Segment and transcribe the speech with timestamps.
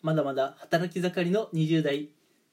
[0.00, 2.10] まだまだ働き盛りの20代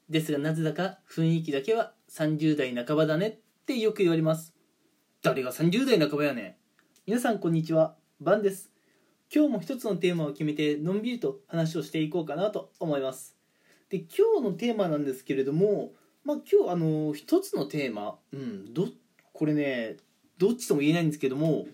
[0.09, 4.55] ですがなぜだか雰囲気だけは30代半ばだねってよく言われます。
[5.21, 6.55] 誰が30代半ばやねん。
[7.05, 7.95] 皆さんこんにちは。
[8.19, 8.71] バンです。
[9.33, 13.35] 今日も一つのテーマを決めてのんびりと話をしていこうかなと思います。
[13.89, 15.91] で今日のテーマなんですけれども
[16.23, 18.87] まあ今日あの一つのテーマうんど
[19.33, 19.97] これね
[20.39, 21.67] どっちとも言えないんですけども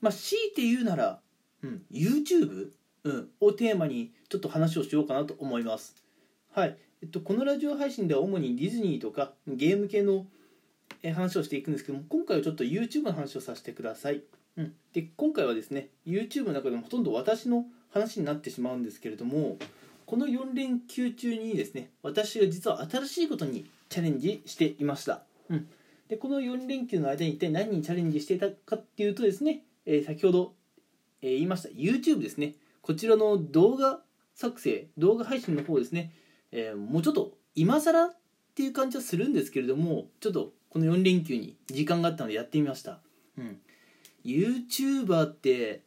[0.00, 1.20] まあ強いて言うなら、
[1.62, 2.70] うん、YouTube
[3.04, 5.96] うん、をテーマにちょっと話をしようかなと思います。
[6.52, 10.26] はい、えっと、このラジオ配信では主にディズニーとかゲーム系の
[11.14, 14.22] 話をしていくんですけども今回はちょっと YouTube の話をさせてください。
[14.56, 19.56] うん、で今回はですね YouTube の中でもほとんど私の話になってしまうんですけれども
[20.06, 25.22] この4連休中にですね私が実は新しいことにチャレンジしていました。
[25.48, 25.68] うん、
[26.08, 30.52] でこの4連休の間に一体何にチャレンジしていたかっていうとですね、えー、先ほど、
[31.20, 34.00] えー、言いました YouTube ですねこちらの動画
[34.34, 36.12] 作成動画配信の方ですね、
[36.50, 38.14] えー、もうちょっと今更っ
[38.54, 43.00] ていう感じはするんですけれどもちょっとこの4連休に時間があったのでやってみました、
[43.38, 43.58] うん、
[44.24, 45.82] YouTuber って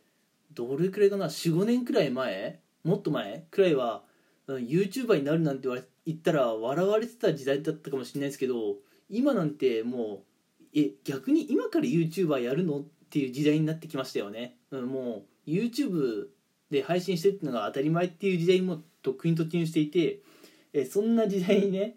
[0.54, 2.60] どれくらいかな？45年くらい前？
[2.84, 3.46] もっと前？
[3.52, 4.04] くらいは
[4.48, 5.68] YouTuber になるなんて
[6.06, 8.76] 言ったら笑われてた時代だったかもしれないですけど
[9.10, 10.24] 今なんても
[10.62, 12.80] うえ逆に今から YouTuber やるの？
[12.80, 16.28] っていう時代になってきましたよね、うん、もう YouTube
[16.72, 20.20] で配信してるっていうのが当たり前っていう時代にもとっくに突入していて、
[20.74, 21.96] えそんな時代にね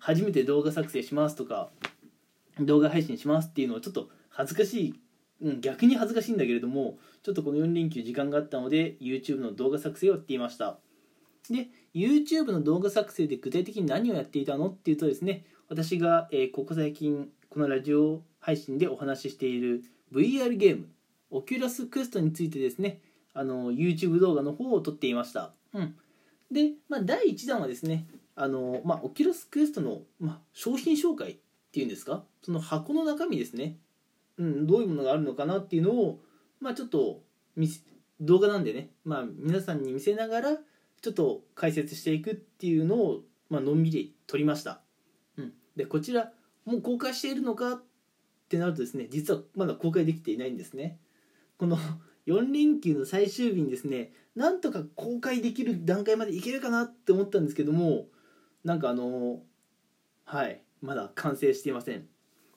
[0.00, 1.70] 初めて動画作成しますとか
[2.58, 5.00] 動画配信しますっていうのはちょっと恥ずかしい、
[5.42, 10.78] うん、逆に恥ずかしいんだけれどもちょっとこの4連休時間があったので YouTube の動画作成をやっていました。
[11.50, 20.88] で YouTube の動画作成で具体的に何をやっていたのっていうとですね私が、えー、ここ最近このラジオ配信でお話ししている VR ゲーム
[21.30, 23.00] Oculus Quest についてですね
[23.34, 25.94] あの YouTube 動画の方を撮っていました、うん、
[26.50, 31.36] で、まあ、第1弾はですねあの、まあ、 Oculus Quest の、まあ、商品紹介っ
[31.72, 32.22] ていうんですか？
[32.42, 33.76] その箱の中身ですね、
[34.38, 36.20] うん、どういうものがあるのかなっていうのを、
[36.60, 37.20] まあ、ちょっと
[38.20, 40.56] 動画なんでね、まあ、皆さんに見せながら
[41.02, 44.80] ちょっと解説していくっていうのを、まあのんびり撮りました、
[45.36, 46.32] うん、でこちら
[46.64, 47.82] もう公開しているのかっ
[48.48, 50.98] てなるとですね実はまだ公開できていないんですね。
[51.58, 51.76] この
[52.26, 58.06] 4連休の最終日にですねなんとか公開できる段階までいけるかなって思ったんですけども
[58.64, 59.40] なんかあの
[60.24, 62.06] はいまだ完成していません。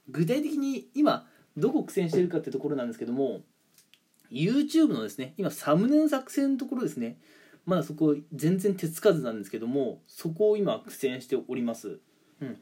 [0.09, 3.41] 具体的に今どこ苦戦してるかってところなんですけども
[4.31, 7.19] YouTube のですね今サムネの作成のところですね
[7.65, 11.99] まだそこ全然手つかずなんですけどもそこを今苦戦しております。
[12.41, 12.57] うん。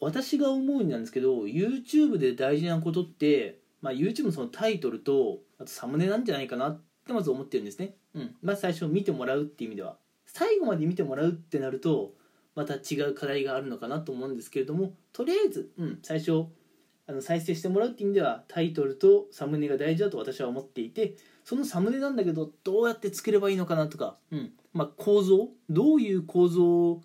[0.00, 8.36] 私が思うんなんですけど YouTube で大事なことってまあ、YouTube のそのタイトルとあとサムネなんじゃないかなってまず思ってるんですね、うん。
[8.42, 9.96] まあ、最初見てもらうっていう意味では。
[10.26, 12.12] 最後まで見てもらうってなると
[12.54, 16.46] また違う課題があるのかなと思うんですけれどもとりあえず、うん、最初
[17.06, 21.14] あの再生してもらうっていう意味ではタイトルとサムネが大事だと私は思っていて
[21.44, 24.52] そのサムネなんだけどどうやって作ればいいのかなとか、うん。
[24.74, 27.00] まあ、構造どういう構造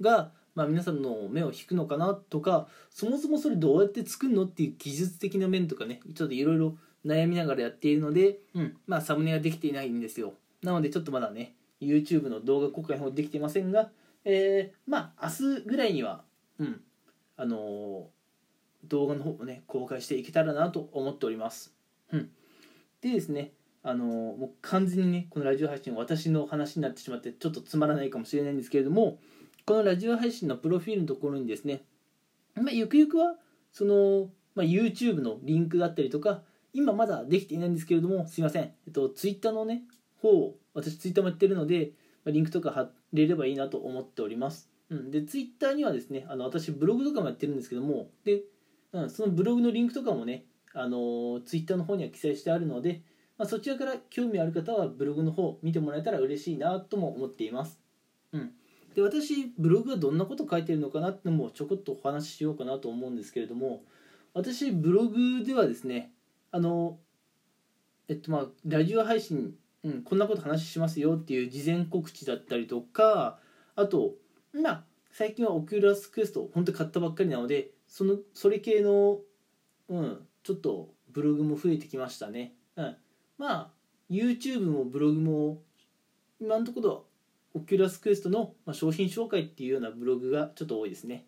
[0.00, 8.76] がまあ、皆さんの目を引くのかなとかそもそもそれどうやって作るのっていう技術的な面とかねちょっといろいろ悩みながらやっているので、うん。
[8.86, 10.34] まあ、サムネができていないんですよ。
[10.62, 13.90] なのでちょっとまだね YouTube の動画公開の方できてませんが、
[14.24, 16.24] えー、まあ明日ぐらいには
[16.58, 16.80] うん。
[17.36, 21.72] あのー、動画の方もね公開していけたらなと思っております。
[22.12, 22.30] うん。
[23.00, 23.52] でですね
[23.82, 29.18] あのー、もう完全にねこのラジオ配信私の話になってしまってちょっとつまらないかもしれないんですけれども
[29.64, 31.82] このラジオ配信のプロフィールのところにですね、
[32.54, 33.34] まあ、ゆくゆくは
[33.72, 36.42] その、まあ、YouTube のリンクだったりとか
[36.76, 39.82] 今まだできていないんですけれどもすいません、えっと、Twitter のね
[40.20, 41.92] 方私 Twitter もやってるので、
[42.26, 48.42] リンクとか貼れればいいなと思っております、うん、で Twitter にはですねあの私ブログとかもやってるんですけどもで、
[48.92, 50.44] うん、そのブログのリンクとかもね
[50.74, 53.02] あの Twitter の方には記載してあるので、
[53.38, 57.80] まあ、そちらから興味ある方はブログの方見てもらえたら嬉しいなとも思っています。
[58.32, 58.50] うん。
[58.94, 63.82] で私ブログはどんなこと書いてるのかなってのもちょこっとお話ししようかなと思うんですけれども
[64.32, 66.12] 私ブログではですね
[66.50, 66.98] あの
[68.08, 69.54] えっとまあラジオ配信、
[69.84, 73.38] うん、こんなこと話しますよっていう事前告知だったりとか
[73.74, 74.14] あと
[74.52, 79.20] まあ最近は Oculus Quest 本当買ったばっかりなのでそのそれ系の
[79.88, 82.96] うんちょっとブログも増えてきましたね、うん、
[83.38, 83.70] まあ
[84.10, 85.62] YouTube もブログも
[86.40, 87.06] 今のところ
[87.56, 91.24] Oculus Quest の商品紹介っていうようなブログがちょっと多いですね。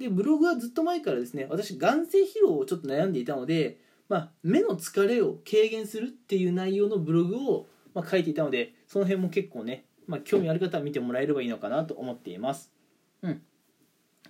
[0.00, 3.78] で、ブログはずっと前からですね、私、眼精疲労をちょっと悩んでいたので、
[4.10, 12.72] まあ、目の疲れを軽減するっていう内容のブログを、ま、書いていたので、その辺も結構ね、まあ、興味ある方は見てもらえればいいのかなと思っています。
[13.22, 13.40] うん。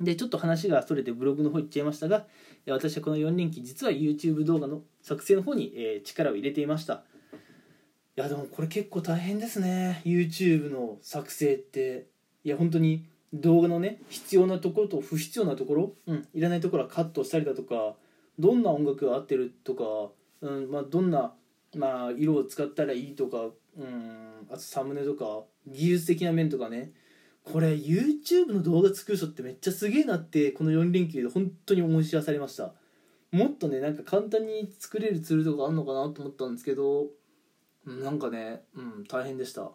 [0.02, 2.26] でちょっと話がそれてブログの方行っちゃいましたが
[2.66, 7.04] 私はこの4連期実は YouTube 動画の作成の方に、え、力を入れていました。
[8.16, 10.02] いやでもこれ結構大変ですね。
[10.04, 12.08] YouTube の作成って。
[12.44, 17.94] いや本当に動画のね必要なところと不必要なところ、うん、いらないところはカットしたりだとか
[18.40, 20.10] どんな音楽が合ってるとか、
[20.40, 21.34] うんまあ、どんな、
[21.76, 26.92] まあ、色を使ったらいいとか、うん、あとサムネとか技術的な面とかね。
[27.44, 32.74] これ YouTube の動画作る人ってめっちゃすげえなってこの4連休で本当に思い知らされました。
[33.32, 37.06] もっとねなんか簡単に作れるツールとかあんのかなと思ったんですけど
[37.86, 39.70] なんかねうん大変でした。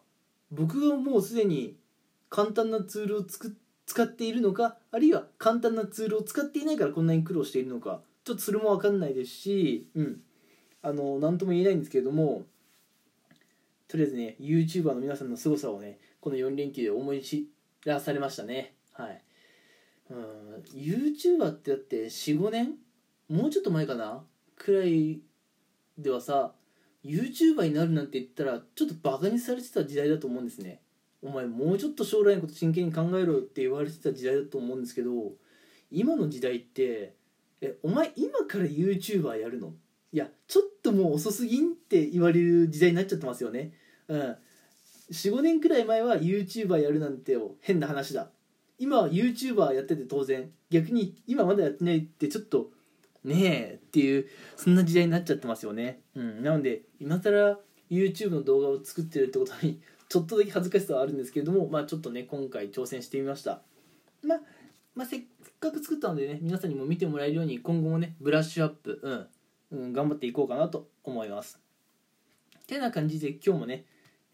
[0.51, 1.77] 僕がもうすでに
[2.29, 10.21] 簡単なツールをつく使っているのかあるいは簡単なツールを使っていないからこんなに苦労しているのかちょっとそれも分かんないですしうん。
[10.81, 12.43] あの何とも言えないんですけれども
[13.87, 17.47] とりあえずね YouTuber の皆さんの凄さをねこの4連休で思い知
[17.85, 18.75] らされましたね。
[18.91, 19.21] はい。
[20.09, 20.63] うん。
[20.75, 22.73] YouTuber ってだって45年？
[23.29, 24.23] もうちょっと前かな？
[24.57, 25.21] くらい
[25.97, 26.53] ではさ
[27.03, 30.81] YouTuber になるなんて言ったらちょっとバカにされてた時代だと思うんですね。
[31.21, 35.11] お前もうちょっと将来のこと真剣に考えろって言われてた時代だと思うんですけど
[35.91, 37.15] 今の時代って
[37.61, 39.73] えお前今から YouTuber やるの？
[40.11, 43.73] いやちょっともう遅すぎんって言われる時代になっちゃってますよね。
[44.07, 44.37] うん。
[45.11, 48.29] 45年くらい前は YouTuber やるなんて変な話だ。
[48.79, 50.51] 今は YouTuber やってて当然。
[50.71, 52.71] 逆に今まだやってないってちょっと
[53.23, 54.27] ねえっていう
[54.57, 57.59] そんな時代になっちゃってますよね、うん、なので今更
[57.89, 59.79] YouTube の動画を作ってるってことに
[60.09, 63.61] ちょっとだけ恥ずかしさはあるんですけれどもまあちょっとね今回挑戦してみました。
[64.23, 64.39] まあ、
[64.95, 65.21] まあ、せっ
[65.59, 69.27] かく作ったのでね皆さんにも見てもらえるように今後もねブラッシュアップ、
[69.71, 71.59] うん、うん、頑張っていこうかなと思います。
[72.67, 73.85] てな感じで今日もね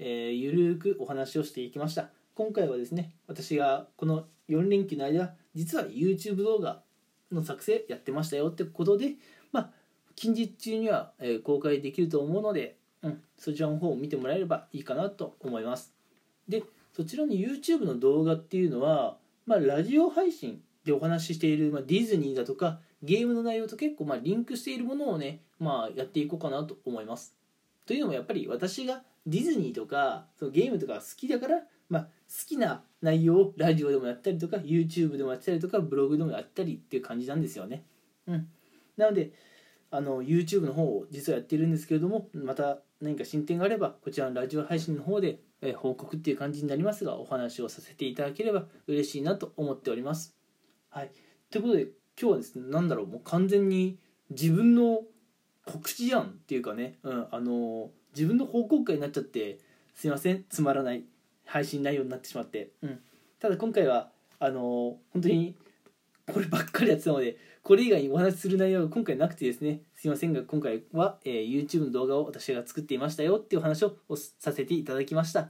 [0.04, 2.10] えー、ゆるーくお話をしていきました。
[2.34, 6.82] 今回はですね私がこの4連休の間実は YouTube 動画
[7.32, 9.14] の作成やってましたよってことで
[9.52, 9.70] まあ
[10.16, 15.94] 近日中には、えー、公開できると思うので、うん、そちらの方を見てもらえればいいかなと思います。
[16.48, 16.64] で
[16.94, 27.34] そちらの YouTube の動画っていうのは、まあ、ラジオ配信でお話ししている、まあ、ディズニーだとかゲームの内容と結構まあリンクしているものをね、まあ、やっていこうかなと思います
[27.86, 32.10] というのもやっぱり私がディズニーとかそのゲームとか好きだから、まあ、好
[32.48, 37.84] きな内容をラジオでもやったりとか YouTube でもやったりとかブログでもやったりっていう感じなんですよね。
[38.28, 38.48] うん、
[38.98, 39.32] なので
[39.90, 50.36] あの YouTube の方を実はやってるんですけれどもまた何か進展があればこちらのラジオ配信の方で、え報告っていう感じになりますがお話をさせていただければ嬉しいなと思っております。
[50.90, 51.12] はい、
[51.52, 51.84] ということで
[52.20, 54.00] 今日はですね何だろうもう完全に
[54.30, 55.02] 自分の
[55.66, 59.60] 告知じゃんっていうかね、うん、あの自分の報告会になっちゃって
[59.94, 61.04] すいませんつまらない
[61.46, 63.00] 配信内容になってしまって、うん、
[63.40, 64.10] ただ今回は
[64.40, 65.56] あの本当に
[66.32, 73.98] こればっかりやってたのでこれ以外にお話しする内容が今回なくてですねすいませんが今回は、えー、YouTube の動画を私が作っていましたよっていう話を
[74.40, 75.50] させていただきました、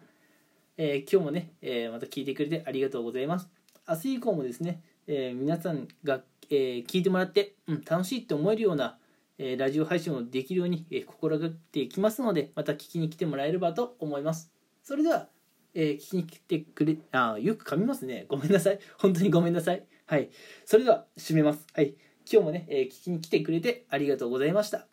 [0.77, 3.49] えー、今日もね、えー、また聞いてくれてありがとうございます。
[3.87, 8.97] 明日以降もですね、え皆さんが、え聞いてもらって、うん、楽しいって思えるような
[9.43, 14.51] えラジオ配信をできるように、え心がけていきますのでまた聞きに来てもらえればと思います。
[14.83, 15.27] それでは、
[15.73, 18.25] え聞きに来てくれあよく噛みますね。
[18.29, 18.79] ごめんなさい。
[18.99, 19.83] 本当にごめんなさい。
[20.11, 20.29] はい。
[20.65, 21.65] それでは締めます。
[21.73, 21.95] はい。
[22.29, 24.90] 今日もね、え聞きに来てくれてありがとうございました。